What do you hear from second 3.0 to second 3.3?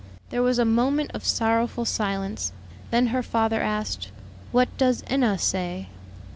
her